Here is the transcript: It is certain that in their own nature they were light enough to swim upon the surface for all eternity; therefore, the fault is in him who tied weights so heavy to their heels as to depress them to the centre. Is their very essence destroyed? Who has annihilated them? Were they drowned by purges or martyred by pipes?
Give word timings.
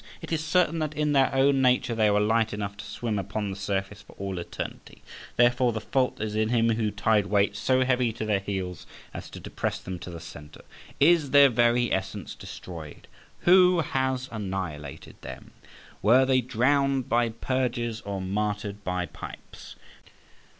It 0.19 0.31
is 0.33 0.43
certain 0.43 0.79
that 0.79 0.95
in 0.95 1.11
their 1.11 1.31
own 1.31 1.61
nature 1.61 1.93
they 1.93 2.09
were 2.09 2.19
light 2.19 2.53
enough 2.53 2.75
to 2.77 2.85
swim 2.85 3.19
upon 3.19 3.51
the 3.51 3.55
surface 3.55 4.01
for 4.01 4.13
all 4.13 4.39
eternity; 4.39 5.03
therefore, 5.35 5.71
the 5.71 5.79
fault 5.79 6.19
is 6.19 6.33
in 6.33 6.49
him 6.49 6.71
who 6.71 6.89
tied 6.89 7.27
weights 7.27 7.59
so 7.59 7.83
heavy 7.85 8.11
to 8.13 8.25
their 8.25 8.39
heels 8.39 8.87
as 9.13 9.29
to 9.29 9.39
depress 9.39 9.77
them 9.77 9.99
to 9.99 10.09
the 10.09 10.19
centre. 10.19 10.63
Is 10.99 11.29
their 11.29 11.49
very 11.49 11.93
essence 11.93 12.33
destroyed? 12.33 13.07
Who 13.41 13.81
has 13.81 14.27
annihilated 14.31 15.21
them? 15.21 15.51
Were 16.01 16.25
they 16.25 16.41
drowned 16.41 17.07
by 17.07 17.29
purges 17.29 18.01
or 18.01 18.19
martyred 18.21 18.83
by 18.83 19.05
pipes? 19.05 19.75